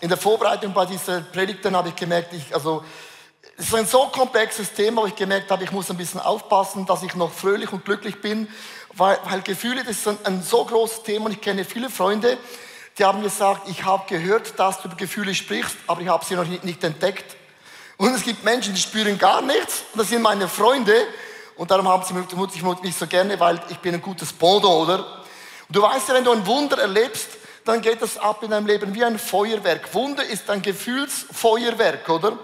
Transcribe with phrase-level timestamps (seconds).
[0.00, 2.84] in der Vorbereitung bei dieser Predigt, dann habe ich gemerkt, ich, also,
[3.56, 6.86] es ist ein so komplexes Thema, wo ich gemerkt habe, ich muss ein bisschen aufpassen,
[6.86, 8.48] dass ich noch fröhlich und glücklich bin,
[8.94, 12.38] weil, weil Gefühle, das ist ein, ein so großes Thema und ich kenne viele Freunde,
[12.98, 16.34] die haben gesagt, ich habe gehört, dass du über Gefühle sprichst, aber ich habe sie
[16.34, 17.36] noch nicht, nicht entdeckt.
[17.96, 19.82] Und es gibt Menschen, die spüren gar nichts.
[19.92, 20.94] Und das sind meine Freunde.
[21.56, 24.98] Und darum haben sie mich, mich so gerne, weil ich bin ein gutes Bodo, oder?
[25.68, 27.37] Und du weißt ja, wenn du ein Wunder erlebst,
[27.68, 29.92] dann geht das ab in deinem Leben wie ein Feuerwerk.
[29.92, 32.38] Wunder ist ein Gefühlsfeuerwerk, oder?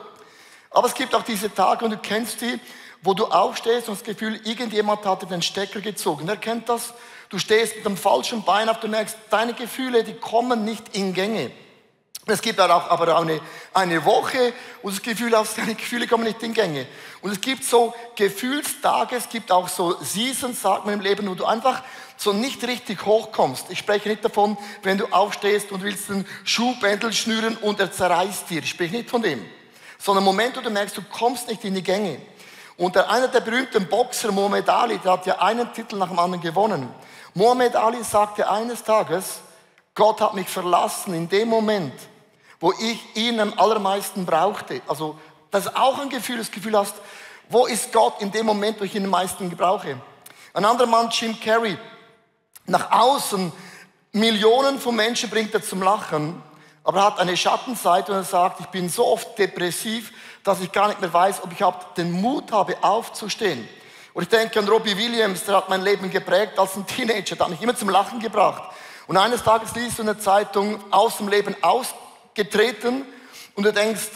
[0.70, 2.60] Aber es gibt auch diese Tage, und du kennst die,
[3.00, 6.26] wo du aufstehst und das Gefühl, irgendjemand hat dir den Stecker gezogen.
[6.26, 6.92] Wer kennt das?
[7.30, 11.14] Du stehst mit dem falschen Bein auf, du merkst, deine Gefühle, die kommen nicht in
[11.14, 11.50] Gänge.
[12.26, 13.40] Es gibt aber auch eine,
[13.72, 16.86] eine Woche, wo das Gefühl hast, deine Gefühle kommen nicht in Gänge.
[17.22, 21.34] Und es gibt so Gefühlstage, es gibt auch so Seasons, sagt man im Leben, wo
[21.34, 21.82] du einfach
[22.24, 23.66] so nicht richtig hochkommst.
[23.70, 28.50] Ich spreche nicht davon, wenn du aufstehst und willst den Schuhbändel schnüren und er zerreißt
[28.50, 28.62] dir.
[28.62, 29.44] Ich spreche nicht von dem.
[29.98, 32.20] Sondern Moment, wo du merkst, du kommst nicht in die Gänge.
[32.76, 36.18] Und der, einer der berühmten Boxer, Muhammad Ali, der hat ja einen Titel nach dem
[36.18, 36.88] anderen gewonnen.
[37.34, 39.40] Muhammad Ali sagte eines Tages,
[39.94, 41.94] Gott hat mich verlassen in dem Moment,
[42.58, 44.80] wo ich ihn am allermeisten brauchte.
[44.88, 45.16] Also
[45.50, 46.96] das ist auch ein Gefühl, das Gefühl hast,
[47.48, 50.00] wo ist Gott in dem Moment, wo ich ihn am meisten gebrauche.
[50.52, 51.76] Ein anderer Mann, Jim Carrey,
[52.66, 53.52] nach außen
[54.12, 56.42] Millionen von Menschen bringt er zum Lachen,
[56.84, 60.12] aber er hat eine Schattenseite und er sagt, ich bin so oft depressiv,
[60.44, 61.64] dass ich gar nicht mehr weiß, ob ich
[61.96, 63.66] den Mut habe, aufzustehen.
[64.12, 67.46] Und ich denke an Robbie Williams, der hat mein Leben geprägt als ein Teenager, der
[67.46, 68.62] hat mich immer zum Lachen gebracht.
[69.06, 73.04] Und eines Tages liest du in der Zeitung, aus dem Leben ausgetreten
[73.54, 74.10] und du denkst,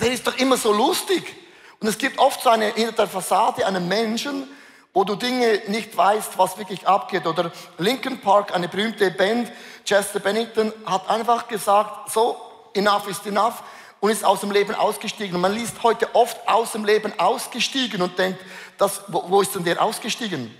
[0.00, 1.34] der ist doch immer so lustig.
[1.80, 4.48] Und es gibt oft so eine, hinter der Fassade einen Menschen,
[4.94, 7.26] wo du Dinge nicht weißt, was wirklich abgeht.
[7.26, 9.50] Oder Linkin Park, eine berühmte Band,
[9.84, 12.36] Chester Bennington, hat einfach gesagt, so,
[12.74, 13.62] enough is enough
[14.00, 15.36] und ist aus dem Leben ausgestiegen.
[15.36, 18.40] Und man liest heute oft aus dem Leben ausgestiegen und denkt,
[18.76, 20.54] das, wo, wo ist denn der ausgestiegen?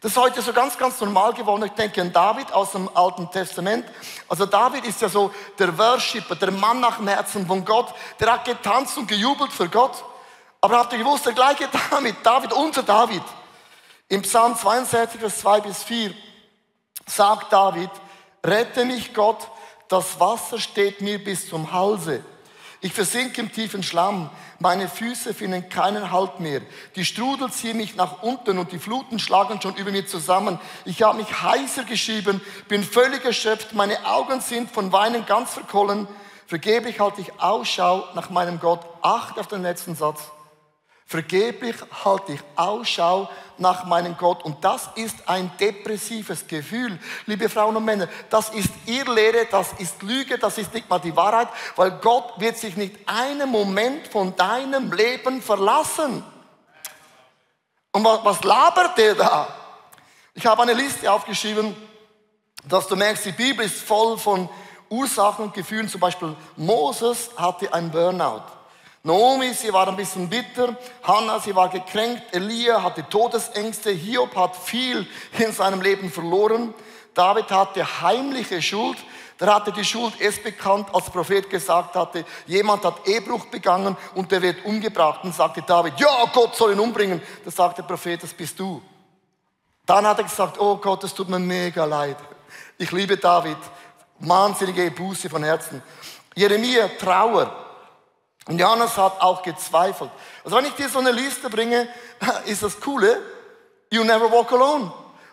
[0.00, 1.64] Das ist heute so ganz, ganz normal geworden.
[1.64, 3.86] Ich denke an David aus dem Alten Testament.
[4.28, 7.92] Also David ist ja so der Worshipper, der Mann nach dem Herzen von Gott.
[8.20, 10.04] Der hat getanzt und gejubelt für Gott.
[10.60, 13.22] Aber habt ihr gewusst, der gleiche David, David, unser David,
[14.08, 16.14] im Psalm 62, Vers 2 bis 4,
[17.06, 17.90] sagt David,
[18.44, 19.48] rette mich Gott,
[19.88, 22.24] das Wasser steht mir bis zum Halse.
[22.80, 24.30] Ich versinke im tiefen Schlamm.
[24.58, 26.60] Meine Füße finden keinen Halt mehr.
[26.94, 30.60] Die Strudel ziehen mich nach unten und die Fluten schlagen schon über mir zusammen.
[30.84, 33.72] Ich habe mich heißer geschrieben, bin völlig erschöpft.
[33.72, 36.06] Meine Augen sind von Weinen ganz verkollen.
[36.46, 38.80] Vergeblich halte ich Ausschau nach meinem Gott.
[39.02, 40.20] Acht auf den letzten Satz.
[41.08, 44.44] Vergeblich halte ich Ausschau nach meinem Gott.
[44.44, 48.08] Und das ist ein depressives Gefühl, liebe Frauen und Männer.
[48.28, 52.58] Das ist Irrlehre, das ist Lüge, das ist nicht mal die Wahrheit, weil Gott wird
[52.58, 56.24] sich nicht einen Moment von deinem Leben verlassen.
[57.92, 59.48] Und was, labert der da?
[60.34, 61.76] Ich habe eine Liste aufgeschrieben,
[62.64, 64.48] dass du merkst, die Bibel ist voll von
[64.90, 65.88] Ursachen und Gefühlen.
[65.88, 68.55] Zum Beispiel Moses hatte ein Burnout.
[69.06, 70.76] Naomi, sie war ein bisschen bitter.
[71.04, 72.22] Hannah, sie war gekränkt.
[72.32, 73.92] Elia hatte Todesängste.
[73.92, 75.06] Hiob hat viel
[75.38, 76.74] in seinem Leben verloren.
[77.14, 78.98] David hatte heimliche Schuld.
[79.38, 84.32] Der hatte die Schuld erst bekannt, als Prophet gesagt hatte, jemand hat Ehebruch begangen und
[84.32, 85.22] der wird umgebracht.
[85.22, 87.22] Und sagte David, ja, Gott soll ihn umbringen.
[87.44, 88.82] Da sagt der Prophet, das bist du.
[89.84, 92.16] Dann hat er gesagt, oh Gott, es tut mir mega leid.
[92.76, 93.58] Ich liebe David.
[94.18, 95.80] Wahnsinnige Buße von Herzen.
[96.34, 97.65] Jeremia, Trauer.
[98.46, 100.10] Und Johannes hat auch gezweifelt.
[100.44, 101.88] Also wenn ich dir so eine Liste bringe,
[102.46, 103.20] ist das Coole,
[103.90, 104.92] you never walk alone.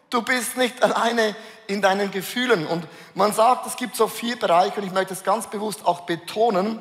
[0.09, 1.35] Du bist nicht alleine
[1.67, 2.67] in deinen Gefühlen.
[2.67, 6.01] Und man sagt, es gibt so vier Bereiche und ich möchte es ganz bewusst auch
[6.01, 6.79] betonen,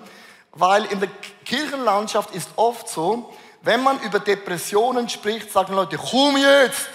[0.53, 1.09] weil in der
[1.45, 3.33] Kirchenlandschaft ist oft so,
[3.63, 6.89] wenn man über Depressionen spricht, sagen Leute, komm jetzt!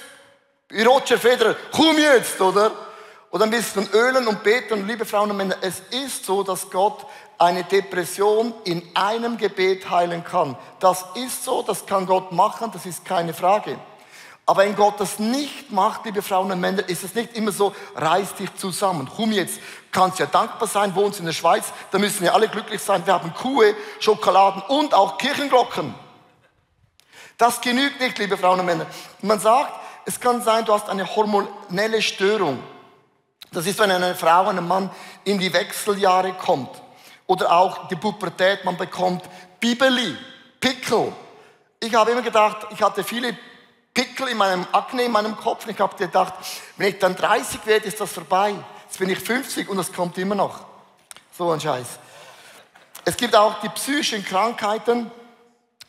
[0.85, 2.71] Roger Federer, komm jetzt, oder?
[3.31, 4.85] Oder ein bisschen ölen und beten.
[4.85, 7.05] liebe Frauen und Männer, es ist so, dass Gott
[7.37, 10.57] eine Depression in einem Gebet heilen kann.
[10.79, 13.77] Das ist so, das kann Gott machen, das ist keine Frage.
[14.45, 17.75] Aber wenn Gott das nicht macht, liebe Frauen und Männer, ist es nicht immer so,
[17.95, 19.09] reiß dich zusammen.
[19.13, 19.59] Komm jetzt,
[19.91, 23.05] kannst ja dankbar sein, wohnst in der Schweiz, da müssen ja alle glücklich sein.
[23.05, 25.93] Wir haben Kuhe, Schokoladen und auch Kirchenglocken.
[27.37, 28.85] Das genügt nicht, liebe Frauen und Männer.
[29.21, 29.73] Man sagt,
[30.05, 32.63] es kann sein, du hast eine hormonelle Störung.
[33.51, 34.89] Das ist, wenn eine Frau, ein Mann
[35.25, 36.69] in die Wechseljahre kommt.
[37.27, 39.23] Oder auch die Pubertät, man bekommt
[39.59, 40.15] Bibeli,
[40.59, 41.13] Pickel.
[41.79, 43.37] Ich habe immer gedacht, ich hatte viele
[43.93, 45.65] Pickel in meinem Akne, in meinem Kopf.
[45.65, 46.33] Und ich habe gedacht,
[46.77, 48.55] wenn ich dann 30 werde, ist das vorbei.
[48.85, 50.65] Jetzt bin ich 50 und das kommt immer noch.
[51.37, 51.99] So ein Scheiß.
[53.03, 55.11] Es gibt auch die psychischen Krankheiten.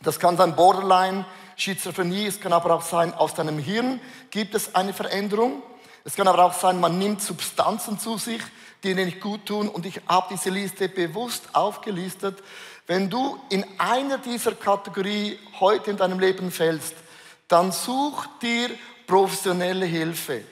[0.03, 1.25] Das kann sein Borderline,
[1.57, 2.27] Schizophrenie.
[2.27, 4.01] Es kann aber auch sein, aus deinem Hirn
[4.31, 5.63] gibt es eine Veränderung.
[6.05, 8.41] Es kann aber auch sein, man nimmt Substanzen zu sich,
[8.83, 9.69] die dir nicht gut tun.
[9.69, 12.39] Und ich habe diese Liste bewusst aufgelistet.
[12.87, 16.95] Wenn du in einer dieser Kategorie heute in deinem Leben fällst,
[17.49, 18.71] dann such dir
[19.07, 20.43] professionelle Hilfe.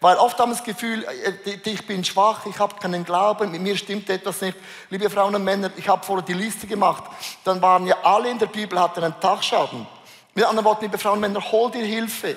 [0.00, 3.62] Weil oft haben wir das Gefühl, äh, ich bin schwach, ich habe keinen Glauben, mit
[3.62, 4.56] mir stimmt etwas nicht.
[4.90, 7.04] Liebe Frauen und Männer, ich habe vorher die Liste gemacht.
[7.44, 9.86] Dann waren ja alle in der Bibel, hatten einen Tagschaden.
[10.34, 12.36] Mit anderen Worten, liebe Frauen und Männer, hol dir Hilfe.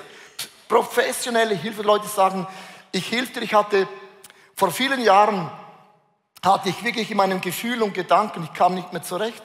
[0.69, 1.81] Professionelle Hilfe.
[1.81, 2.47] Leute sagen,
[2.91, 3.41] ich hilf dir.
[3.41, 3.87] Ich hatte
[4.59, 5.49] vor vielen Jahren,
[6.43, 9.41] hatte ich wirklich in meinem Gefühl und Gedanken, ich kam nicht mehr zurecht.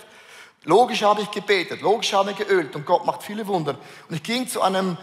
[0.65, 3.77] Logisch habe ich gebetet, logisch habe ich geölt und Gott macht viele Wunder.
[4.09, 4.97] Und ich ging zu einem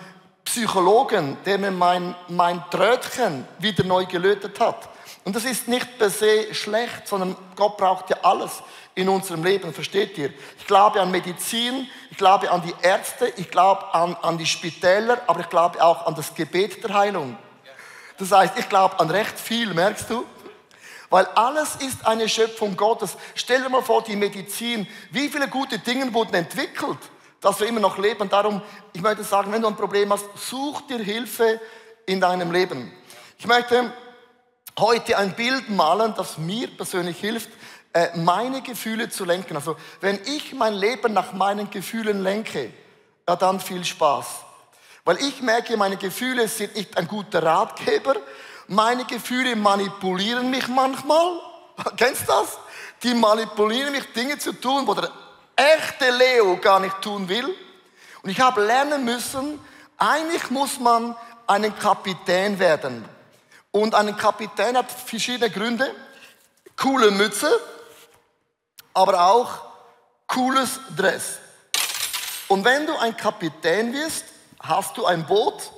[0.43, 4.89] Psychologen, der mir mein, mein Trötchen wieder neu gelötet hat.
[5.23, 8.63] Und das ist nicht per se schlecht, sondern Gott braucht ja alles
[8.95, 10.33] in unserem Leben, versteht ihr?
[10.59, 15.21] Ich glaube an Medizin, ich glaube an die Ärzte, ich glaube an, an die Spitäler,
[15.27, 17.37] aber ich glaube auch an das Gebet der Heilung.
[18.21, 20.23] Das heißt, ich glaube an recht viel, merkst du?
[21.09, 23.17] Weil alles ist eine Schöpfung Gottes.
[23.33, 26.99] Stell dir mal vor, die Medizin, wie viele gute Dinge wurden entwickelt,
[27.41, 28.29] dass wir immer noch leben.
[28.29, 28.61] Darum,
[28.93, 31.59] ich möchte sagen, wenn du ein Problem hast, such dir Hilfe
[32.05, 32.93] in deinem Leben.
[33.39, 33.91] Ich möchte
[34.77, 37.49] heute ein Bild malen, das mir persönlich hilft,
[37.91, 39.55] äh, meine Gefühle zu lenken.
[39.55, 42.71] Also, wenn ich mein Leben nach meinen Gefühlen lenke,
[43.27, 44.27] ja, dann viel Spaß.
[45.03, 48.15] Weil ich merke, meine Gefühle sind nicht ein guter Ratgeber,
[48.67, 51.39] meine Gefühle manipulieren mich manchmal.
[51.97, 52.57] Kennst du das?
[53.03, 55.11] Die manipulieren mich, Dinge zu tun, wo der
[55.55, 57.53] echte Leo gar nicht tun will.
[58.21, 59.59] Und ich habe lernen müssen,
[59.97, 61.15] eigentlich muss man
[61.47, 63.03] einen Kapitän werden.
[63.71, 65.93] Und ein Kapitän hat verschiedene Gründe.
[66.77, 67.49] Coole Mütze,
[68.93, 69.49] aber auch
[70.27, 71.39] cooles Dress.
[72.47, 74.25] Und wenn du ein Kapitän wirst,
[74.61, 75.71] hast du ein Boot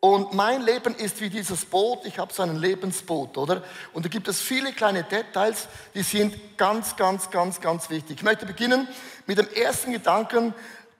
[0.00, 3.62] und mein Leben ist wie dieses Boot, ich habe so ein Lebensboot, oder?
[3.92, 8.18] Und da gibt es viele kleine Details, die sind ganz, ganz, ganz, ganz wichtig.
[8.18, 8.86] Ich möchte beginnen
[9.26, 10.54] mit dem ersten Gedanken,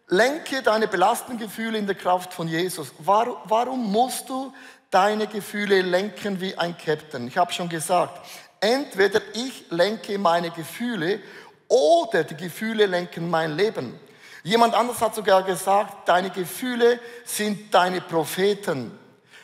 [0.09, 2.93] lenke deine belastenden Gefühle in der Kraft von Jesus.
[2.99, 4.53] Warum, warum musst du
[4.91, 7.29] deine Gefühle lenken wie ein Captain?
[7.29, 8.27] Ich habe schon gesagt,
[8.61, 11.21] entweder ich lenke meine Gefühle
[11.69, 13.99] oder die Gefühle lenken mein Leben.
[14.47, 18.97] Jemand anders hat sogar gesagt, deine Gefühle sind deine Propheten.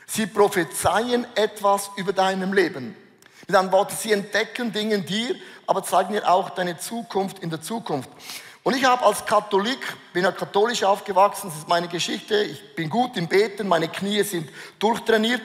[0.07, 2.95] Sie prophezeien etwas über deinem Leben.
[3.49, 5.35] Mit anderen Worten, sie entdecken Dinge in dir,
[5.67, 8.11] aber zeigen dir auch deine Zukunft in der Zukunft.
[8.63, 9.81] Und ich habe als Katholik,
[10.13, 14.23] bin ja katholisch aufgewachsen, das ist meine Geschichte, ich bin gut im Beten, meine Knie
[14.23, 14.49] sind
[14.79, 15.43] durchtrainiert.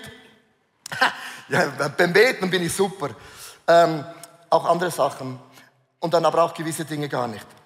[1.49, 1.65] ja,
[1.97, 3.09] beim Beten bin ich super.
[3.67, 4.05] Ähm,
[4.51, 5.39] auch andere Sachen.
[5.99, 7.56] Und dann aber auch gewisse Dinge gar nicht.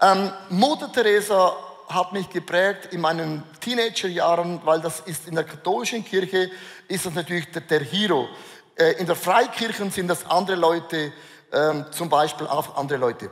[0.00, 1.56] Ähm, Mutter Teresa
[1.88, 6.50] hat mich geprägt in meinen Teenagerjahren, weil das ist in der katholischen Kirche
[6.86, 8.28] ist das natürlich der, der Hero.
[8.76, 11.12] Äh, in der Freikirchen sind das andere Leute,
[11.52, 13.30] ähm, zum Beispiel auch andere Leute.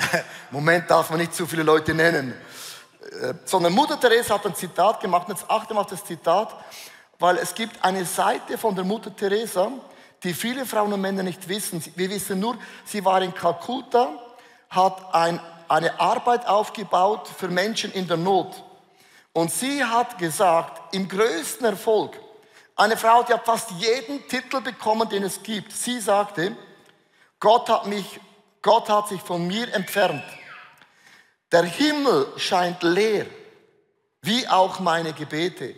[0.50, 2.34] Moment darf man nicht zu viele Leute nennen.
[3.22, 6.54] Äh, sondern Mutter Teresa hat ein Zitat gemacht, jetzt achte mal auf das Zitat,
[7.18, 9.70] weil es gibt eine Seite von der Mutter Teresa,
[10.22, 11.82] die viele Frauen und Männer nicht wissen.
[11.96, 14.08] Wir wissen nur, sie war in Kalkutta,
[14.74, 18.62] hat ein, eine Arbeit aufgebaut für Menschen in der Not.
[19.32, 22.18] Und sie hat gesagt, im größten Erfolg,
[22.76, 25.72] eine Frau, die hat fast jeden Titel bekommen, den es gibt.
[25.72, 26.56] Sie sagte,
[27.38, 28.20] Gott hat mich,
[28.62, 30.24] Gott hat sich von mir entfernt.
[31.52, 33.26] Der Himmel scheint leer,
[34.22, 35.74] wie auch meine Gebete.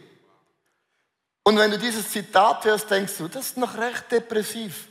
[1.43, 4.89] Und wenn du dieses Zitat hörst, denkst du, das ist noch recht depressiv.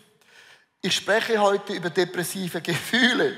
[0.81, 3.35] Ich spreche heute über depressive Gefühle.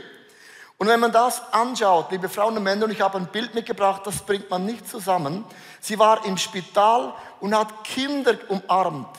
[0.77, 4.03] Und wenn man das anschaut, liebe Frauen und Männer, und ich habe ein Bild mitgebracht,
[4.05, 5.43] das bringt man nicht zusammen.
[5.81, 9.17] Sie war im Spital und hat Kinder umarmt.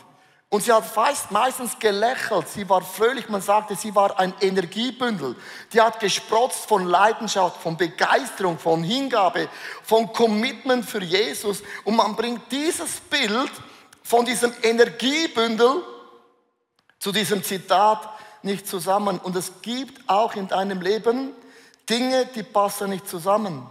[0.51, 0.85] Und sie hat
[1.31, 2.49] meistens gelächelt.
[2.49, 3.29] Sie war fröhlich.
[3.29, 5.37] Man sagte, sie war ein Energiebündel.
[5.73, 9.49] Die hat gesprotzt von Leidenschaft, von Begeisterung, von Hingabe,
[9.83, 11.63] von Commitment für Jesus.
[11.85, 13.51] Und man bringt dieses Bild
[14.03, 15.83] von diesem Energiebündel
[16.99, 18.09] zu diesem Zitat
[18.43, 19.19] nicht zusammen.
[19.19, 21.35] Und es gibt auch in deinem Leben
[21.89, 23.67] Dinge, die passen nicht zusammen.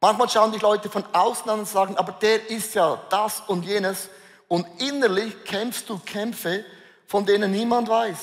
[0.00, 3.64] Manchmal schauen dich Leute von außen an und sagen, aber der ist ja das und
[3.64, 4.08] jenes.
[4.48, 6.64] Und innerlich kämpfst du Kämpfe,
[7.06, 8.18] von denen niemand weiß.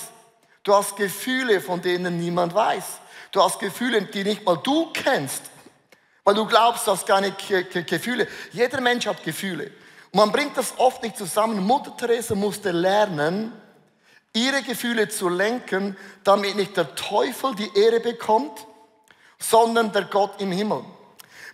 [0.63, 2.83] Du hast Gefühle, von denen niemand weiß.
[3.31, 5.43] Du hast Gefühle, die nicht mal du kennst.
[6.23, 8.27] Weil du glaubst, du hast keine Gefühle.
[8.51, 9.71] Jeder Mensch hat Gefühle.
[10.11, 11.63] Und man bringt das oft nicht zusammen.
[11.63, 13.53] Mutter Teresa musste lernen,
[14.33, 18.67] ihre Gefühle zu lenken, damit nicht der Teufel die Ehre bekommt,
[19.39, 20.83] sondern der Gott im Himmel.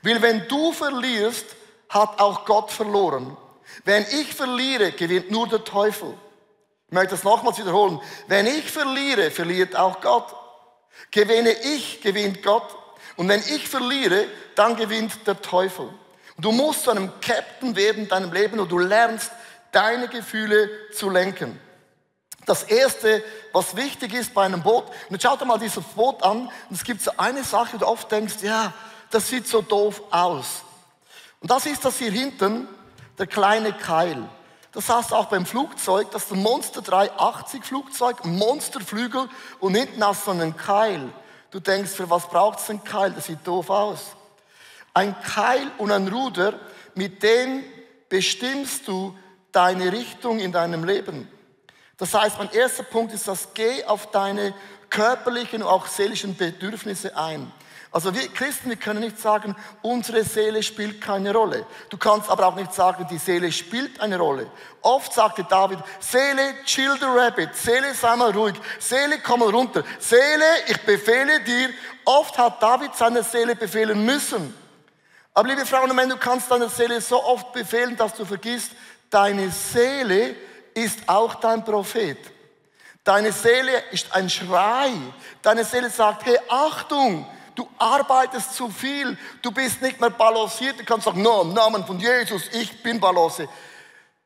[0.02, 1.46] Weil wenn du verlierst,
[1.90, 3.38] hat auch Gott verloren.
[3.86, 6.13] Wenn ich verliere, gewinnt nur der Teufel.
[6.88, 8.00] Ich möchte das nochmals wiederholen.
[8.28, 10.36] Wenn ich verliere, verliert auch Gott.
[11.12, 12.75] Gewinne ich, gewinnt Gott.
[13.16, 14.25] Und wenn ich verliere,
[14.56, 15.90] dann gewinnt der Teufel.
[16.38, 19.32] Du musst zu einem Captain werden in deinem Leben und du lernst,
[19.72, 21.60] deine Gefühle zu lenken.
[22.46, 26.22] Das erste, was wichtig ist bei einem Boot, und jetzt schaut dir mal dieses Boot
[26.24, 28.74] an, und es gibt so eine Sache, wo du oft denkst, ja,
[29.10, 30.64] das sieht so doof aus.
[31.40, 32.68] Und das ist das hier hinten,
[33.18, 34.28] der kleine Keil.
[34.72, 40.26] Das heißt auch beim Flugzeug, das ist ein Monster 380 Flugzeug, Monsterflügel und hinten hast
[40.26, 41.10] du einen Keil.
[41.52, 43.12] Du denkst, für was braucht es einen Keil?
[43.12, 44.00] Das sieht doof aus.
[44.96, 46.60] Ein Keil und ein Ruder,
[46.96, 47.64] mit dem
[48.10, 49.16] bestimmst du
[49.52, 51.28] deine Richtung in deinem Leben.
[51.98, 54.54] Das heißt, mein erster Punkt ist das, geh auf deine
[54.90, 57.52] körperlichen und auch seelischen Bedürfnisse ein.
[57.94, 61.64] Also wir Christen, wir können nicht sagen, unsere Seele spielt keine Rolle.
[61.90, 64.50] Du kannst aber auch nicht sagen, die Seele spielt eine Rolle.
[64.82, 67.56] Oft sagte David, Seele, chill the rabbit.
[67.56, 68.56] Seele, sei mal ruhig.
[68.80, 69.84] Seele, komm mal runter.
[70.00, 71.70] Seele, ich befehle dir.
[72.04, 74.56] Oft hat David seine Seele befehlen müssen.
[75.36, 78.72] Aber liebe Frauen und Männer, du kannst deine Seele so oft befehlen, dass du vergisst,
[79.12, 80.36] deine Seele
[80.75, 82.18] ist auch dein Prophet.
[83.03, 84.92] Deine Seele ist ein Schrei.
[85.42, 90.80] Deine Seele sagt, hey, Achtung, du arbeitest zu viel, du bist nicht mehr balanciert.
[90.80, 93.48] Du kannst sagen, no, im Namen von Jesus, ich bin Balance.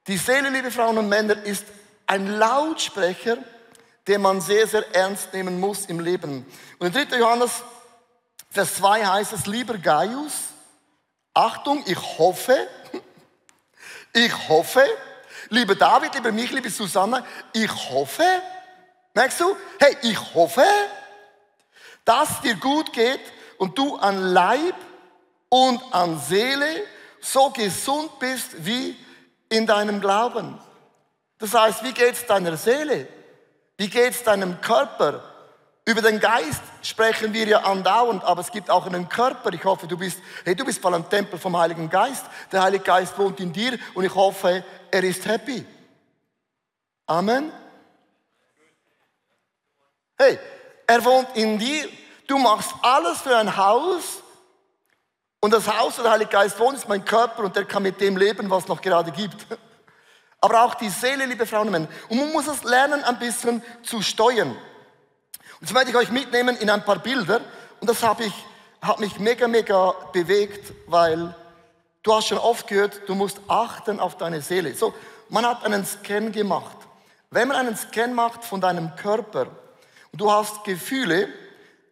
[0.05, 1.65] Die Seele, liebe Frauen und Männer, ist
[2.05, 3.37] ein Lautsprecher,
[4.07, 6.45] den man sehr, sehr ernst nehmen muss im Leben.
[6.79, 7.17] Und in 3.
[7.17, 7.63] Johannes,
[8.49, 10.33] Vers 2 heißt es, lieber Gaius,
[11.33, 12.67] Achtung, ich hoffe,
[14.13, 14.85] ich hoffe,
[15.49, 18.23] lieber David, lieber mich, liebe Susanne, ich hoffe,
[19.13, 20.65] merkst du, hey, ich hoffe,
[22.05, 23.21] dass dir gut geht
[23.57, 24.75] und du an Leib
[25.49, 26.83] und an Seele
[27.19, 28.95] so gesund bist wie
[29.49, 30.59] in deinem Glauben.
[31.39, 33.07] Das heißt, wie geht's deiner Seele?
[33.77, 35.23] Wie geht's deinem Körper?
[35.87, 39.53] Über den Geist sprechen wir ja andauernd, aber es gibt auch einen Körper.
[39.53, 42.25] Ich hoffe, du bist, hey, du bist voll am Tempel vom Heiligen Geist.
[42.51, 45.65] Der Heilige Geist wohnt in dir und ich hoffe, er ist happy.
[47.05, 47.53] Amen.
[50.17, 50.37] Hey,
[50.87, 51.87] er wohnt in dir.
[52.27, 54.21] Du machst alles für ein Haus.
[55.39, 58.01] Und das Haus, wo der Heilige Geist wohnt, ist mein Körper und der kann mit
[58.01, 59.37] dem leben, was es noch gerade gibt.
[60.41, 61.87] Aber auch die Seele, liebe Frauen und Männer.
[62.09, 64.53] Und man muss es lernen, ein bisschen zu steuern.
[65.59, 67.41] Und jetzt möchte ich euch mitnehmen in ein paar Bilder.
[67.79, 68.33] Und das habe ich,
[68.81, 71.35] hat mich mega, mega bewegt, weil
[72.03, 74.75] du hast schon oft gehört, du musst achten auf deine Seele.
[74.75, 74.93] So,
[75.29, 76.77] man hat einen Scan gemacht.
[77.31, 79.47] Wenn man einen Scan macht von deinem Körper,
[80.11, 81.29] und du hast Gefühle,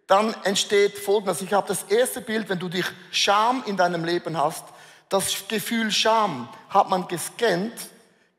[0.08, 1.42] dann entsteht Folgendes.
[1.42, 4.64] Ich habe das erste Bild, wenn du dich Scham in deinem Leben hast,
[5.10, 7.74] das Gefühl Scham hat man gescannt,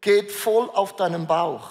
[0.01, 1.71] geht voll auf deinen Bauch.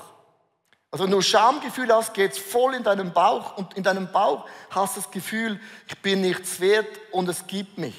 [0.96, 4.96] Also du Schamgefühl hast, geht es voll in deinen Bauch und in deinem Bauch hast
[4.96, 5.60] du das Gefühl,
[5.90, 7.96] ich bin nichts wert und es gibt mich.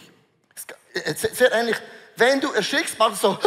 [1.14, 1.76] Sehr ähnlich,
[2.16, 3.38] wenn du erschrickst, machst du so,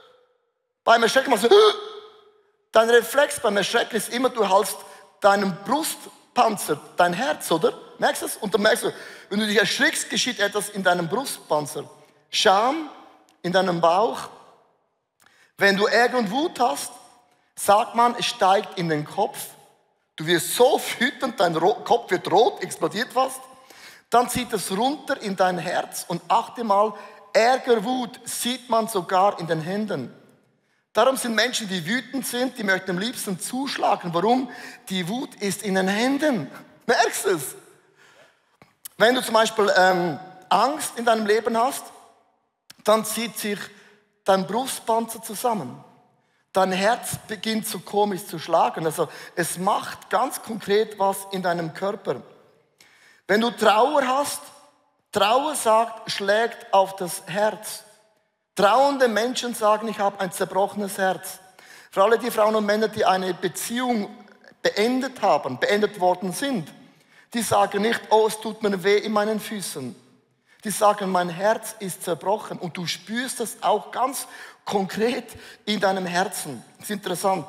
[0.84, 1.48] beim Erschrecken machst du,
[2.70, 4.76] dein Reflex beim Erschrecken ist immer, du hältst
[5.20, 7.76] deinem Brustpanzer dein Herz, oder?
[7.98, 8.36] Merkst du das?
[8.36, 8.92] Und dann merkst du,
[9.28, 11.90] wenn du dich erschrickst, geschieht etwas in deinem Brustpanzer.
[12.30, 12.90] Scham
[13.42, 14.28] in deinem Bauch.
[15.56, 16.92] Wenn du Ärger und Wut hast,
[17.58, 19.38] sagt man, es steigt in den Kopf.
[20.16, 23.40] Du wirst so wütend, dein Kopf wird rot, explodiert fast.
[24.10, 26.94] Dann zieht es runter in dein Herz und achte mal,
[27.32, 30.14] Ärger, Wut sieht man sogar in den Händen.
[30.92, 34.14] Darum sind Menschen, die wütend sind, die möchten am liebsten zuschlagen.
[34.14, 34.50] Warum?
[34.88, 36.50] Die Wut ist in den Händen.
[36.86, 37.54] Merkst du es?
[38.96, 41.84] Wenn du zum Beispiel ähm, Angst in deinem Leben hast,
[42.82, 43.58] dann zieht sich
[44.24, 45.84] dein Brustpanzer zusammen.
[46.58, 48.84] Dein Herz beginnt so komisch zu schlagen.
[48.84, 52.20] Also es macht ganz konkret was in deinem Körper.
[53.28, 54.40] Wenn du Trauer hast,
[55.12, 57.84] Trauer sagt, schlägt auf das Herz.
[58.56, 61.38] Trauernde Menschen sagen, ich habe ein zerbrochenes Herz.
[61.92, 64.10] Für alle die Frauen und Männer, die eine Beziehung
[64.60, 66.72] beendet haben, beendet worden sind,
[67.34, 69.94] die sagen nicht, oh, es tut mir weh in meinen Füßen.
[70.64, 74.26] Die sagen, mein Herz ist zerbrochen und du spürst das auch ganz
[74.64, 75.24] konkret
[75.64, 76.64] in deinem Herzen.
[76.78, 77.46] Das ist interessant.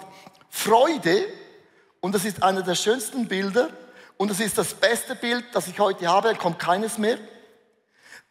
[0.49, 1.25] Freude,
[2.01, 3.69] und das ist einer der schönsten Bilder,
[4.17, 7.17] und das ist das beste Bild, das ich heute habe, kommt keines mehr.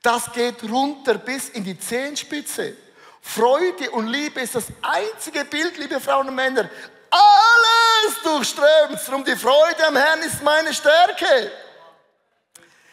[0.03, 2.75] Das geht runter bis in die Zehenspitze.
[3.21, 6.69] Freude und Liebe ist das einzige Bild, liebe Frauen und Männer.
[7.11, 9.01] Alles durchströmt.
[9.07, 11.51] Darum die Freude am Herrn ist meine Stärke.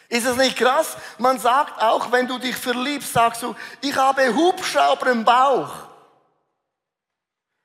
[0.08, 0.96] Ist es nicht krass?
[1.18, 5.70] Man sagt auch, wenn du dich verliebst, sagst du, ich habe Hubschrauber im Bauch.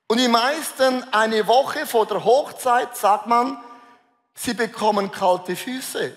[0.08, 3.58] Und die meisten eine Woche vor der Hochzeit sagt man,
[4.34, 6.16] sie bekommen kalte Füße.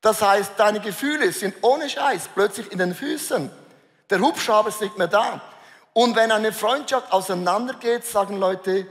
[0.00, 3.50] Das heißt, deine Gefühle sind ohne Scheiß plötzlich in den Füßen.
[4.10, 5.40] Der Hubschrauber ist nicht mehr da.
[5.94, 8.86] Und wenn eine Freundschaft auseinandergeht, sagen Leute,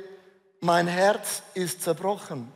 [0.59, 2.51] mein Herz ist zerbrochen.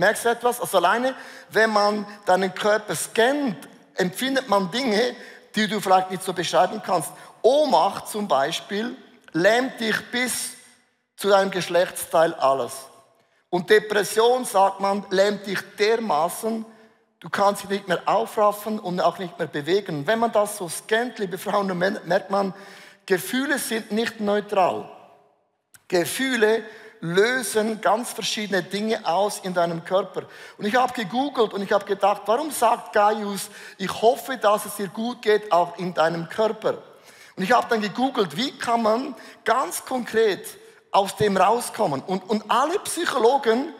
[0.00, 0.58] Merkst du etwas?
[0.58, 1.14] Also alleine,
[1.50, 5.14] wenn man deinen Körper scannt, empfindet man Dinge,
[5.54, 7.10] die du vielleicht nicht so beschreiben kannst.
[7.42, 8.96] Ohnmacht zum Beispiel
[9.32, 10.52] lähmt dich bis
[11.16, 12.72] zu deinem Geschlechtsteil alles.
[13.50, 16.64] Und Depression, sagt man, lähmt dich dermaßen,
[17.20, 20.06] du kannst dich nicht mehr aufraffen und auch nicht mehr bewegen.
[20.06, 22.54] Wenn man das so scannt, liebe Frauen und Männer, merkt man,
[23.04, 24.88] Gefühle sind nicht neutral.
[25.88, 26.62] Gefühle
[27.00, 30.22] lösen ganz verschiedene Dinge aus in deinem Körper.
[30.58, 34.76] Und ich habe gegoogelt und ich habe gedacht, warum sagt Gaius, ich hoffe, dass es
[34.76, 36.78] dir gut geht, auch in deinem Körper.
[37.36, 39.14] Und ich habe dann gegoogelt, wie kann man
[39.44, 40.46] ganz konkret
[40.90, 42.02] aus dem rauskommen.
[42.02, 43.72] Und, und alle Psychologen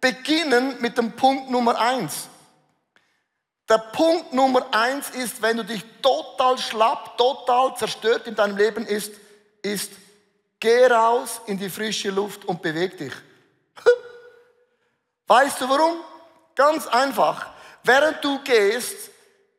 [0.00, 2.28] beginnen mit dem Punkt Nummer eins.
[3.68, 8.86] Der Punkt Nummer eins ist, wenn du dich total schlapp, total zerstört in deinem Leben
[8.86, 9.12] ist,
[9.62, 9.92] ist
[10.64, 13.12] Geh raus in die frische Luft und beweg dich.
[15.26, 16.00] Weißt du warum?
[16.54, 17.50] Ganz einfach.
[17.82, 19.10] Während du gehst,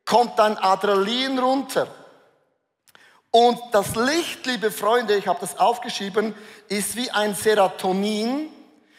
[0.04, 1.86] kommt dein Adrenalin runter.
[3.30, 6.34] Und das Licht, liebe Freunde, ich habe das aufgeschrieben,
[6.66, 8.52] ist wie ein Serotonin.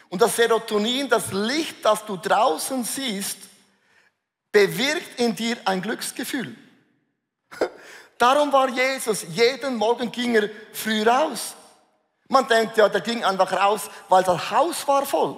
[0.08, 3.38] Und das Serotonin, das Licht, das du draußen siehst,
[4.54, 6.56] bewirkt in dir ein Glücksgefühl.
[8.18, 11.54] Darum war Jesus, jeden Morgen ging er früh raus.
[12.28, 15.38] Man denkt ja, der ging einfach raus, weil das Haus war voll.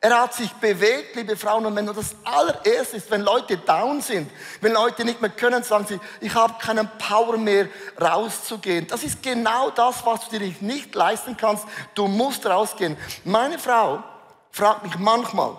[0.00, 1.92] Er hat sich bewegt, liebe Frauen und Männer.
[1.92, 4.30] Das allererste ist, wenn Leute down sind,
[4.60, 7.68] wenn Leute nicht mehr können, sagen sie, ich habe keinen Power mehr,
[8.00, 8.86] rauszugehen.
[8.86, 11.64] Das ist genau das, was du dir nicht leisten kannst.
[11.94, 12.96] Du musst rausgehen.
[13.24, 14.04] Meine Frau
[14.52, 15.56] fragt mich manchmal,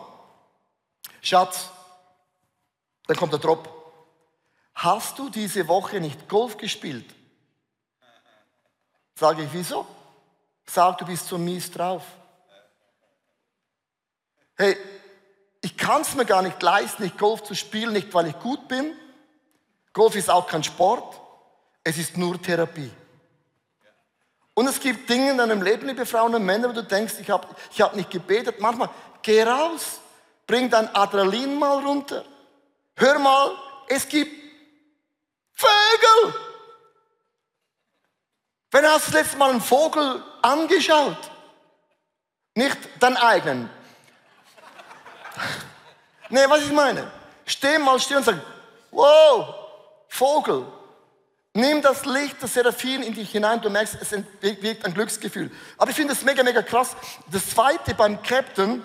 [1.21, 1.69] Schatz,
[3.07, 3.67] dann kommt der Drop,
[4.73, 7.13] hast du diese Woche nicht Golf gespielt?
[9.15, 9.85] Sage ich, wieso?
[10.69, 12.03] Sagt, du bist so mies drauf.
[14.55, 14.77] Hey,
[15.61, 18.67] ich kann es mir gar nicht leisten, nicht Golf zu spielen, nicht weil ich gut
[18.67, 18.95] bin.
[19.93, 21.19] Golf ist auch kein Sport,
[21.83, 22.91] es ist nur Therapie.
[24.53, 27.29] Und es gibt Dinge in deinem Leben, liebe Frauen und Männer, wo du denkst, ich
[27.29, 28.59] habe ich hab nicht gebetet.
[28.59, 28.89] Manchmal,
[29.21, 29.99] geh raus,
[30.45, 32.25] bring dein Adrenalin mal runter.
[32.95, 33.51] Hör mal,
[33.87, 34.31] es gibt
[35.53, 36.48] Vögel.
[38.71, 41.17] Wenn hast du das letzte Mal einen Vogel angeschaut?
[42.55, 43.69] Nicht deinen eigenen.
[46.29, 47.09] nee, was ich meine?
[47.45, 48.35] Steh mal still und sag,
[48.91, 49.55] wow,
[50.07, 50.65] Vogel.
[51.53, 55.51] Nimm das Licht das Seraphim in dich hinein, du merkst, es wirkt ein Glücksgefühl.
[55.77, 56.95] Aber ich finde das mega, mega krass.
[57.31, 58.83] Das zweite beim Captain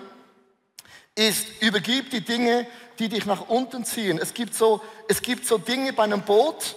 [1.13, 2.67] ist, übergib die Dinge,
[2.97, 4.17] die dich nach unten ziehen.
[4.17, 6.75] Es gibt so, es gibt so Dinge bei einem Boot,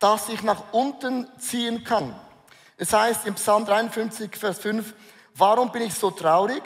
[0.00, 2.18] das sich nach unten ziehen kann.
[2.82, 4.92] Es heißt im Psalm 53, Vers 5,
[5.36, 6.64] warum bin ich so traurig?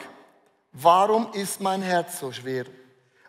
[0.73, 2.65] Warum ist mein Herz so schwer?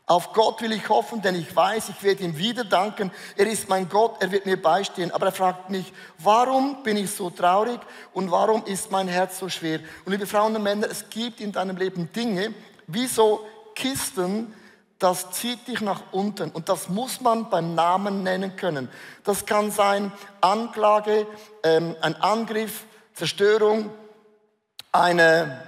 [0.05, 3.11] Auf Gott will ich hoffen, denn ich weiß, ich werde ihm wieder danken.
[3.35, 5.11] Er ist mein Gott, er wird mir beistehen.
[5.11, 7.81] Aber er fragt mich, warum bin ich so traurig
[8.13, 9.81] und warum ist mein Herz so schwer?
[10.05, 12.53] Und liebe Frauen und Männer, es gibt in deinem Leben Dinge,
[12.87, 13.45] wie so
[13.75, 14.53] Kisten,
[14.99, 16.49] das zieht dich nach unten.
[16.49, 18.89] Und das muss man beim Namen nennen können.
[19.23, 21.27] Das kann sein Anklage,
[21.63, 23.91] ähm, ein Angriff, Zerstörung,
[24.91, 25.61] eine,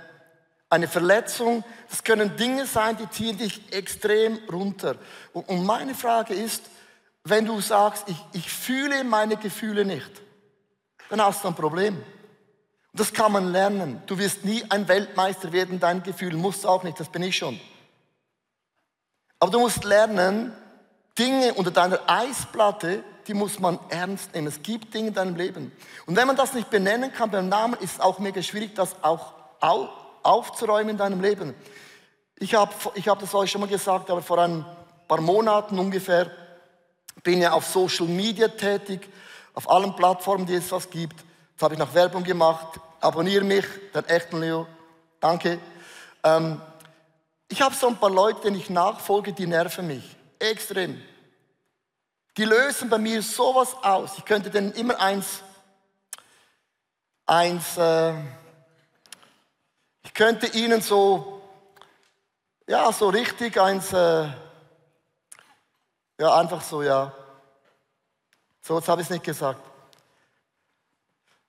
[0.69, 1.63] eine Verletzung.
[1.89, 4.95] Das können Dinge sein, die ziehen dich extrem runter.
[5.33, 6.63] Und, und meine Frage ist,
[7.23, 10.09] wenn du sagst, ich, ich fühle meine Gefühle nicht,
[11.09, 11.95] dann hast du ein Problem.
[11.95, 14.01] Und das kann man lernen.
[14.07, 17.37] Du wirst nie ein Weltmeister werden, dein Gefühl musst du auch nicht, das bin ich
[17.37, 17.59] schon.
[19.39, 20.53] Aber du musst lernen,
[21.17, 24.47] Dinge unter deiner Eisplatte, die muss man ernst nehmen.
[24.47, 25.71] Es gibt Dinge in deinem Leben.
[26.05, 28.95] Und wenn man das nicht benennen kann beim Namen, ist es auch mega schwierig, das
[29.01, 29.33] auch
[30.23, 31.53] aufzuräumen in deinem Leben.
[32.37, 34.65] Ich habe ich hab das euch schon mal gesagt, aber vor ein
[35.07, 36.31] paar Monaten ungefähr
[37.23, 39.09] bin ja auf Social Media tätig,
[39.53, 41.19] auf allen Plattformen, die es was gibt.
[41.51, 42.79] Jetzt habe ich noch Werbung gemacht.
[43.01, 44.67] Abonniere mich, der echten Leo.
[45.19, 45.59] Danke.
[46.23, 46.61] Ähm,
[47.49, 50.15] ich habe so ein paar Leute, denen ich nachfolge, die nerven mich.
[50.39, 51.01] Extrem.
[52.37, 54.17] Die lösen bei mir sowas aus.
[54.17, 55.41] Ich könnte denen immer eins,
[57.25, 58.13] eins, äh,
[60.03, 61.39] ich könnte ihnen so
[62.69, 64.29] ja, so richtig eins, äh,
[66.19, 67.11] ja, einfach so, ja.
[68.61, 69.59] So, jetzt habe ich es nicht gesagt.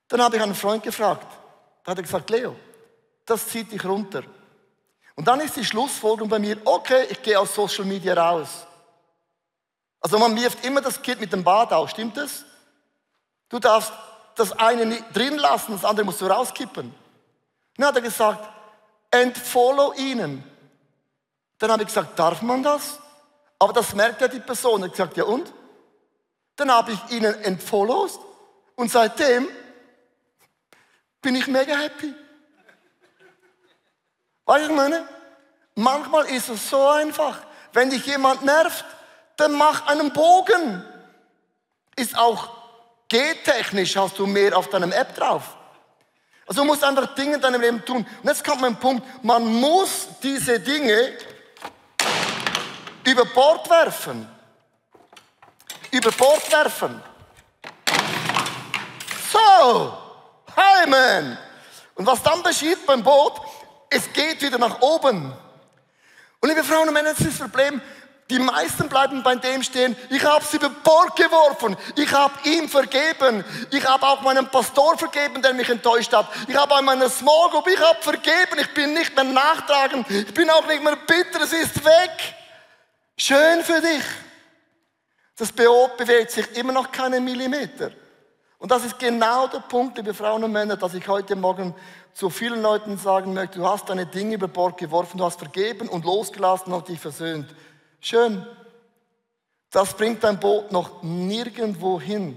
[0.08, 1.26] Dann habe ich einen Freund gefragt.
[1.84, 2.56] Da hat er gesagt, Leo,
[3.26, 4.22] das zieht dich runter.
[5.20, 8.66] Und dann ist die Schlussfolgerung bei mir, okay, ich gehe aus Social Media raus.
[10.00, 12.42] Also man wirft immer das Kind mit dem Bad aus, stimmt das?
[13.50, 13.92] Du darfst
[14.35, 16.94] das eine nicht drin lassen, das andere musst du rauskippen.
[17.76, 18.48] Dann hat er gesagt,
[19.11, 20.42] entfollow ihnen.
[21.59, 22.98] Dann habe ich gesagt, darf man das?
[23.59, 24.80] Aber das merkt ja die Person.
[24.80, 25.52] Er hat gesagt, ja und?
[26.56, 28.18] Dann habe ich ihnen entfollowed
[28.74, 29.46] und seitdem
[31.20, 32.14] bin ich mega happy.
[34.50, 35.06] Weißt du, ich meine?
[35.76, 37.38] Manchmal ist es so einfach.
[37.72, 38.84] Wenn dich jemand nervt,
[39.36, 40.84] dann mach einen Bogen.
[41.94, 42.48] Ist auch
[43.08, 45.56] G-technisch, hast du mehr auf deinem App drauf.
[46.48, 48.04] Also du musst einfach Dinge in deinem Leben tun.
[48.22, 51.16] Und jetzt kommt mein Punkt, man muss diese Dinge
[53.04, 54.28] über Bord werfen.
[55.92, 57.00] Über Bord werfen.
[59.32, 59.96] So,
[60.56, 61.38] Amen.
[61.94, 63.34] Und was dann geschieht beim Boot,
[63.90, 65.33] es geht wieder nach oben.
[66.40, 67.83] Und liebe Frauen und Männer, das ist das Problem.
[68.31, 72.68] Die meisten bleiben bei dem stehen, ich habe sie über Bord geworfen, ich habe ihm
[72.68, 77.11] vergeben, ich habe auch meinem Pastor vergeben, der mich enttäuscht hat, ich habe an meiner
[77.11, 80.94] Small Group, ich habe vergeben, ich bin nicht mehr nachtragend, ich bin auch nicht mehr
[80.94, 82.35] bitter, es ist weg.
[83.16, 84.05] Schön für dich.
[85.37, 87.90] Das Boot bewegt sich immer noch keinen Millimeter.
[88.60, 91.74] Und das ist genau der Punkt, liebe Frauen und Männer, dass ich heute Morgen
[92.12, 95.88] zu vielen Leuten sagen möchte, du hast deine Dinge über Bord geworfen, du hast vergeben
[95.88, 97.48] und losgelassen und dich versöhnt.
[98.00, 98.46] Schön.
[99.70, 102.36] Das bringt dein Boot noch nirgendwo hin.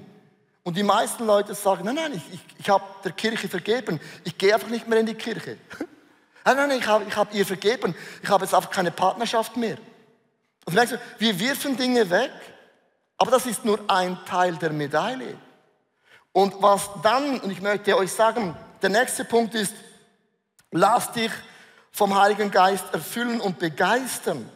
[0.63, 4.37] Und die meisten Leute sagen, nein, nein, ich, ich, ich habe der Kirche vergeben, ich
[4.37, 5.57] gehe einfach nicht mehr in die Kirche.
[6.45, 9.77] nein, nein, ich habe ich hab ihr vergeben, ich habe jetzt einfach keine Partnerschaft mehr.
[10.63, 12.31] Und merkst du, wir wirfen Dinge weg,
[13.17, 15.35] aber das ist nur ein Teil der Medaille.
[16.33, 19.73] Und was dann, und ich möchte euch sagen, der nächste Punkt ist,
[20.71, 21.31] lass dich
[21.91, 24.49] vom Heiligen Geist erfüllen und begeistern.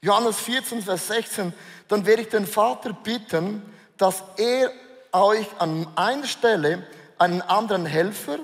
[0.00, 1.52] Johannes 14, Vers 16,
[1.88, 3.62] dann werde ich den Vater bitten,
[3.96, 4.70] dass er
[5.12, 6.86] euch an einer Stelle
[7.18, 8.38] einen anderen Helfer,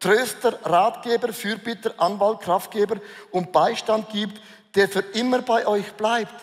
[0.00, 2.96] Tröster, Ratgeber, Fürbitter, Anwalt, Kraftgeber
[3.30, 4.40] und Beistand gibt,
[4.74, 6.34] der für immer bei euch bleibt.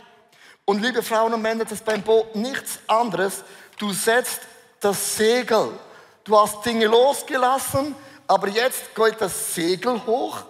[0.66, 3.44] Und liebe Frauen und Männer, das ist beim Boot nichts anderes.
[3.80, 4.42] Du setzt
[4.82, 5.80] das Segel.
[6.24, 7.96] Du hast Dinge losgelassen,
[8.28, 10.44] aber jetzt geht das Segel hoch.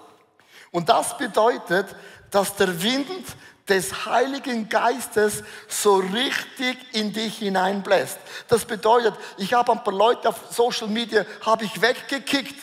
[0.71, 1.87] Und das bedeutet,
[2.31, 3.25] dass der Wind
[3.67, 8.17] des Heiligen Geistes so richtig in dich hineinbläst.
[8.47, 12.55] Das bedeutet, ich habe ein paar Leute auf Social Media habe ich weggekickt,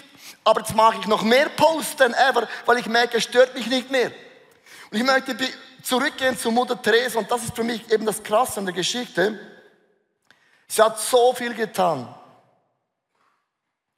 [0.44, 3.66] aber jetzt mache ich noch mehr Posts denn ever, weil ich merke, es stört mich
[3.66, 4.10] nicht mehr.
[4.90, 5.36] Und ich möchte
[5.82, 9.38] zurückgehen zu Mutter Teresa und das ist für mich eben das Krasse an der Geschichte.
[10.68, 12.14] Sie hat so viel getan.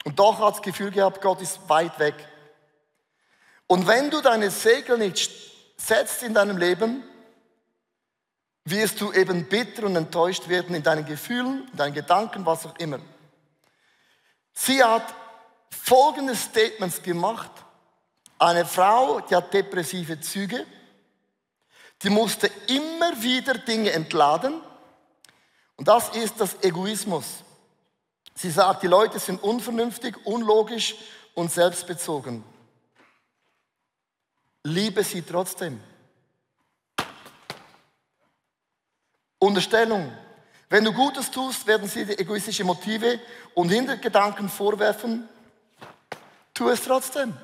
[0.03, 2.15] Und doch hat das Gefühl gehabt, Gott ist weit weg.
[3.67, 5.31] Und wenn du deine Segel nicht
[5.77, 7.03] setzt in deinem Leben,
[8.65, 12.75] wirst du eben bitter und enttäuscht werden in deinen Gefühlen, in deinen Gedanken, was auch
[12.77, 12.99] immer.
[14.53, 15.13] Sie hat
[15.69, 17.51] folgende Statements gemacht.
[18.37, 20.65] Eine Frau, die hat depressive Züge,
[22.03, 24.61] die musste immer wieder Dinge entladen.
[25.81, 27.25] Und das ist das Egoismus.
[28.35, 30.93] Sie sagt, die Leute sind unvernünftig, unlogisch
[31.33, 32.43] und selbstbezogen.
[34.61, 35.81] Liebe sie trotzdem.
[39.39, 40.15] Unterstellung.
[40.69, 43.19] Wenn du Gutes tust, werden sie dir egoistische Motive
[43.55, 45.27] und Hintergedanken vorwerfen.
[46.53, 47.35] Tu es trotzdem.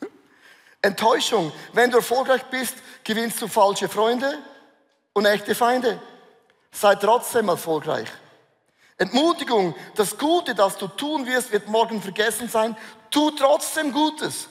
[0.80, 1.52] Enttäuschung.
[1.74, 4.38] Wenn du erfolgreich bist, gewinnst du falsche Freunde
[5.12, 6.00] und echte Feinde.
[6.74, 8.08] Sei trotzdem erfolgreich.
[8.98, 12.76] Entmutigung, das Gute, das du tun wirst, wird morgen vergessen sein.
[13.10, 14.48] Tu trotzdem Gutes.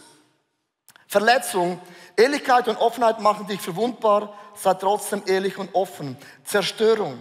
[1.08, 1.80] Verletzung,
[2.16, 4.34] Ehrlichkeit und Offenheit machen dich verwundbar.
[4.56, 6.18] Sei trotzdem ehrlich und offen.
[6.46, 7.20] Zerstörung.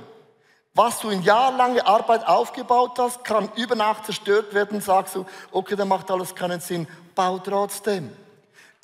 [0.75, 4.81] Was du in jahrelange Arbeit aufgebaut hast, kann über Nacht zerstört werden.
[4.81, 6.87] Sagst du, okay, dann macht alles keinen Sinn.
[7.15, 8.17] Bau trotzdem.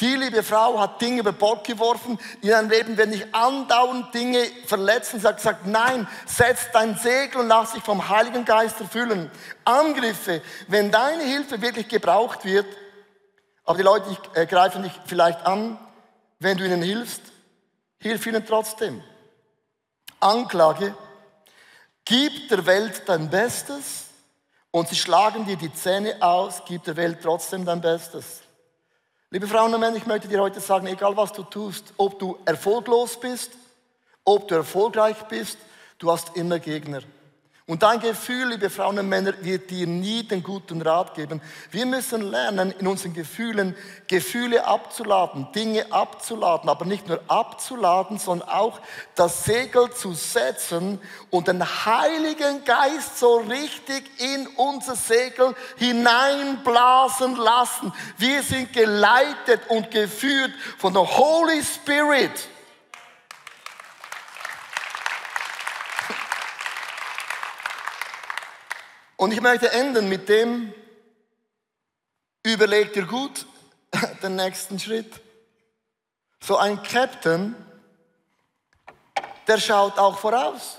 [0.00, 2.20] Die liebe Frau hat Dinge über Bord geworfen.
[2.40, 5.18] In ihrem Leben werden dich andauernd Dinge verletzen.
[5.18, 9.28] Sie hat gesagt, nein, setz dein Segel und lass dich vom Heiligen Geist erfüllen.
[9.64, 12.66] Angriffe, wenn deine Hilfe wirklich gebraucht wird,
[13.64, 15.78] aber die Leute äh, greifen dich vielleicht an,
[16.38, 17.22] wenn du ihnen hilfst,
[17.98, 19.02] hilf ihnen trotzdem.
[20.20, 20.94] Anklage,
[22.04, 24.04] gib der Welt dein Bestes
[24.70, 28.42] und sie schlagen dir die Zähne aus, gib der Welt trotzdem dein Bestes.
[29.30, 32.38] Liebe Frauen und Männer, ich möchte dir heute sagen, egal was du tust, ob du
[32.46, 33.52] erfolglos bist,
[34.24, 35.58] ob du erfolgreich bist,
[35.98, 37.02] du hast immer Gegner.
[37.68, 41.42] Und dein Gefühl, liebe Frauen und Männer, wird dir nie den guten Rat geben.
[41.70, 43.76] Wir müssen lernen, in unseren Gefühlen
[44.07, 48.81] Gefühle abzuladen, Dinge abzuladen, aber nicht nur abzuladen, sondern auch
[49.14, 57.92] das Segel zu setzen und den Heiligen Geist so richtig in unser Segel hineinblasen lassen.
[58.16, 62.48] Wir sind geleitet und geführt von der Holy Spirit.
[69.18, 70.72] Und ich möchte enden mit dem,
[72.44, 73.46] überleg dir gut
[74.22, 75.20] den nächsten Schritt.
[76.40, 77.57] So ein Captain,
[79.48, 80.78] der schaut auch voraus.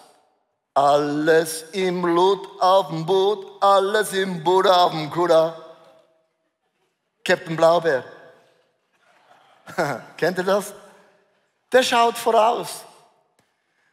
[0.74, 5.62] Alles im Blut auf dem Boot, alles im Boot auf dem Kuda.
[7.26, 8.06] Captain Blaubeer.
[10.18, 10.74] Kennt ihr das?
[11.74, 12.86] Der schaut voraus.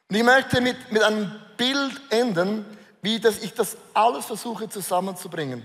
[0.09, 2.76] Und ich möchte mit, mit einem Bild enden,
[3.07, 5.63] wie das, ich das alles versuche zusammenzubringen.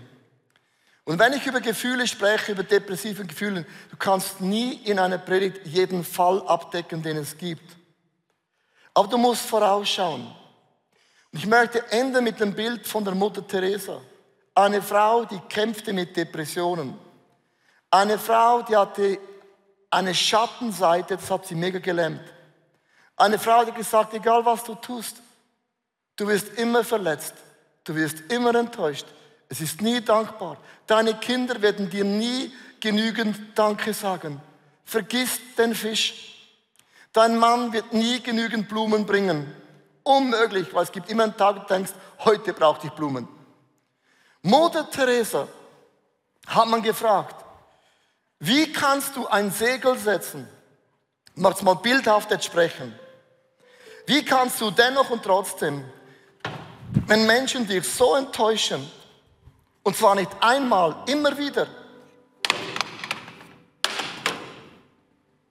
[1.06, 5.66] Und wenn ich über Gefühle spreche, über depressive Gefühle, du kannst nie in einer Predigt
[5.66, 7.68] jeden Fall abdecken, den es gibt.
[8.94, 10.22] Aber du musst vorausschauen.
[11.32, 14.00] Und ich möchte enden mit dem Bild von der Mutter Teresa.
[14.54, 16.94] Eine Frau, die kämpfte mit Depressionen.
[17.90, 19.18] Eine Frau, die hatte
[19.90, 22.22] eine Schattenseite, das hat sie mega gelähmt.
[23.18, 25.18] Eine Frau, die gesagt, egal was du tust,
[26.22, 27.34] Du wirst immer verletzt.
[27.84, 29.08] Du wirst immer enttäuscht.
[29.50, 30.58] Es ist nie dankbar.
[30.86, 34.40] Deine Kinder werden dir nie genügend Danke sagen.
[34.86, 36.54] Vergiss den Fisch.
[37.12, 39.52] Dein Mann wird nie genügend Blumen bringen.
[40.04, 43.28] Unmöglich, weil es gibt immer einen Tag, wo du denkst, heute brauche ich Blumen.
[44.44, 45.48] Mutter Teresa
[46.46, 47.44] hat man gefragt,
[48.38, 50.48] wie kannst du ein Segel setzen?
[51.34, 52.94] Mach's mal bildhaft jetzt sprechen.
[54.06, 55.84] Wie kannst du dennoch und trotzdem
[57.08, 58.90] wenn Menschen dich so enttäuschen,
[59.84, 61.68] und zwar nicht einmal, immer wieder,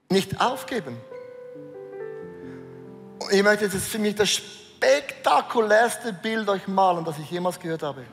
[0.09, 0.97] nicht aufgeben.
[3.31, 8.05] Ich möchte jetzt für mich das spektakulärste Bild euch malen, das ich jemals gehört habe.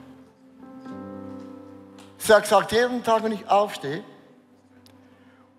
[2.17, 4.03] Sie hat gesagt, jeden Tag, wenn ich aufstehe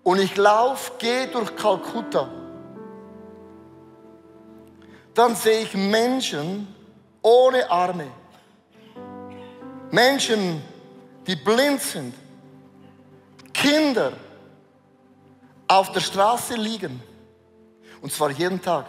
[0.03, 2.29] und ich laufe, gehe durch Kalkutta,
[5.13, 6.73] dann sehe ich Menschen,
[7.21, 8.07] ohne Arme.
[9.91, 10.61] Menschen,
[11.25, 12.13] die blind sind.
[13.53, 14.13] Kinder
[15.67, 17.01] auf der Straße liegen.
[18.01, 18.85] Und zwar jeden Tag.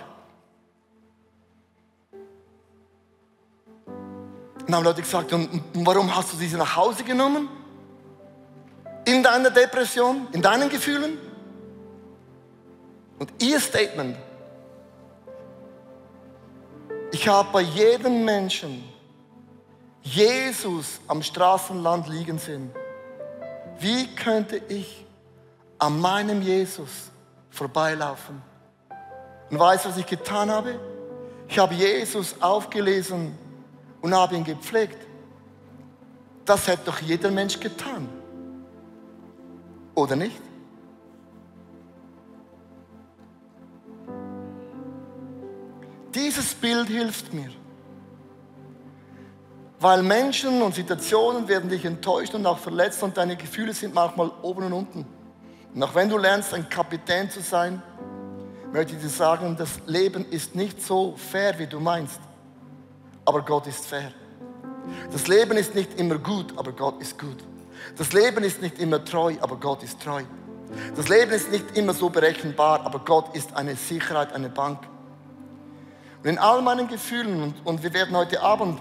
[4.66, 7.48] Und haben Leute gesagt, und warum hast du diese nach Hause genommen?
[9.04, 11.18] In deiner Depression, in deinen Gefühlen?
[13.18, 14.16] Und ihr Statement
[17.12, 18.84] ich habe bei jedem Menschen
[20.02, 22.70] Jesus am Straßenland liegen sehen.
[23.78, 25.06] Wie könnte ich
[25.78, 27.10] an meinem Jesus
[27.50, 28.42] vorbeilaufen?
[29.50, 30.78] Und weißt du, was ich getan habe?
[31.48, 33.36] Ich habe Jesus aufgelesen
[34.00, 34.98] und habe ihn gepflegt.
[36.44, 38.08] Das hätte doch jeder Mensch getan.
[39.94, 40.40] Oder nicht?
[46.14, 47.50] Dieses Bild hilft mir.
[49.78, 54.30] Weil Menschen und Situationen werden dich enttäuscht und auch verletzt und deine Gefühle sind manchmal
[54.42, 55.06] oben und unten.
[55.74, 57.82] Und auch wenn du lernst, ein Kapitän zu sein,
[58.72, 62.20] möchte ich dir sagen, das Leben ist nicht so fair, wie du meinst.
[63.24, 64.12] Aber Gott ist fair.
[65.12, 67.38] Das Leben ist nicht immer gut, aber Gott ist gut.
[67.96, 70.22] Das Leben ist nicht immer treu, aber Gott ist treu.
[70.94, 74.78] Das Leben ist nicht immer so berechenbar, aber Gott ist eine Sicherheit, eine Bank.
[76.22, 78.80] Und in all meinen Gefühlen, und, und wir werden heute Abend,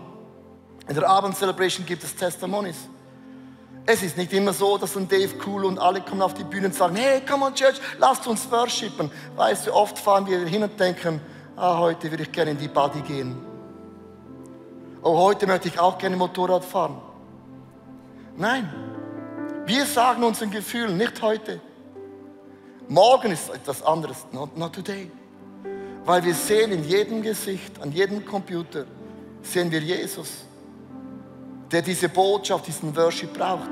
[0.87, 2.87] in der Abend-Celebration gibt es Testimonies.
[3.85, 6.67] Es ist nicht immer so, dass ein Dave cool und alle kommen auf die Bühne
[6.67, 9.09] und sagen, hey, come on Church, lasst uns worshipen.
[9.35, 11.21] Weißt du, oft fahren wir hin und denken,
[11.55, 13.37] ah, heute würde ich gerne in die Body gehen.
[15.01, 17.01] Oh, heute möchte ich auch gerne Motorrad fahren.
[18.35, 18.69] Nein,
[19.65, 21.61] wir sagen unseren Gefühlen, nicht heute.
[22.87, 25.09] Morgen ist etwas anderes, not, not today.
[26.09, 28.85] Weil wir sehen in jedem Gesicht, an jedem Computer,
[29.43, 30.37] sehen wir Jesus,
[31.71, 33.69] der diese Botschaft, diesen Worship braucht.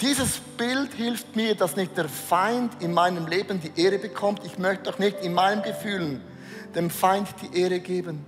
[0.00, 4.44] Dieses Bild hilft mir, dass nicht der Feind in meinem Leben die Ehre bekommt.
[4.44, 6.20] Ich möchte auch nicht in meinen Gefühlen
[6.74, 8.26] dem Feind die Ehre geben,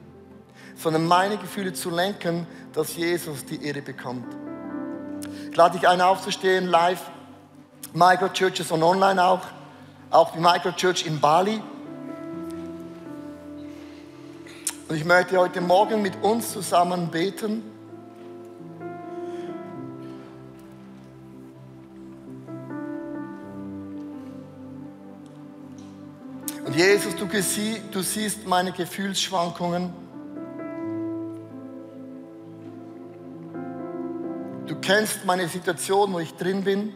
[0.76, 4.32] sondern meine Gefühle zu lenken, dass Jesus die Ehre bekommt.
[5.50, 7.02] Ich lade dich ein, aufzustehen, live.
[7.94, 9.42] Microchurches und online auch,
[10.10, 11.60] auch die Microchurch in Bali.
[14.88, 17.62] Und ich möchte heute Morgen mit uns zusammen beten.
[26.64, 29.92] Und Jesus, du, du siehst meine Gefühlsschwankungen.
[34.66, 36.94] Du kennst meine Situation, wo ich drin bin.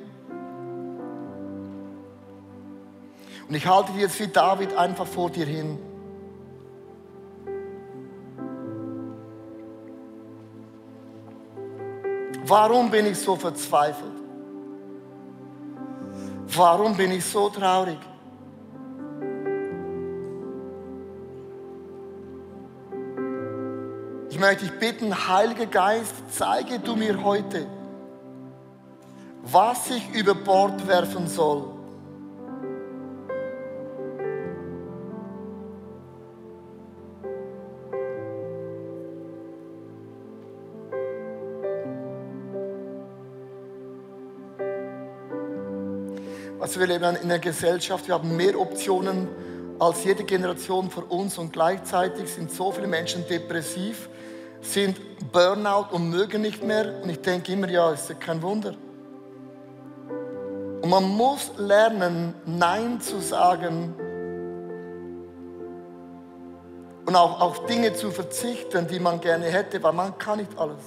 [3.49, 5.79] Und ich halte dich jetzt wie David einfach vor dir hin.
[12.53, 14.13] Warum bin ich so verzweifelt?
[16.55, 17.97] Warum bin ich so traurig?
[24.29, 27.67] Ich möchte dich bitten, Heiliger Geist, zeige du mir heute,
[29.45, 31.65] was ich über Bord werfen soll.
[46.83, 49.29] Wir leben in einer Gesellschaft, wir haben mehr Optionen
[49.79, 54.09] als jede Generation vor uns und gleichzeitig sind so viele Menschen depressiv,
[54.61, 57.01] sind Burnout und mögen nicht mehr.
[57.01, 58.75] Und ich denke immer, ja, ist ja kein Wunder.
[60.83, 63.95] Und man muss lernen, Nein zu sagen
[67.07, 70.83] und auch auf Dinge zu verzichten, die man gerne hätte, weil man kann nicht alles.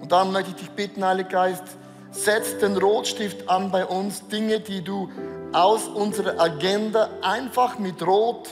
[0.00, 1.64] Und dann möchte ich dich bitten, Heiliger Geist,
[2.10, 5.10] setz den Rotstift an bei uns, Dinge, die du
[5.52, 8.48] aus unserer Agenda einfach mit Rot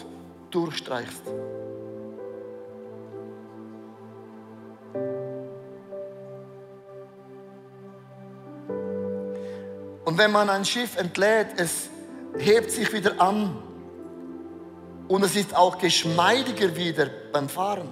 [0.51, 1.23] durchstreichst.
[10.05, 11.89] Und wenn man ein Schiff entlädt, es
[12.39, 13.57] hebt sich wieder an.
[15.09, 17.89] Und es ist auch geschmeidiger wieder beim Fahren.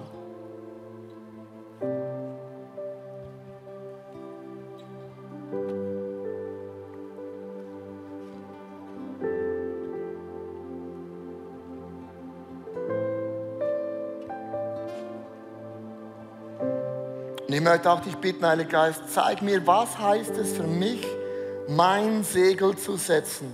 [17.53, 21.05] Und ich möchte auch dich bitten, Heiliger Geist, zeig mir, was heißt es für mich,
[21.67, 23.53] mein Segel zu setzen.